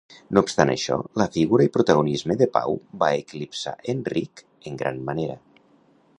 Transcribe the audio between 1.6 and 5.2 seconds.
i protagonisme de Pau va eclipsar Enric en gran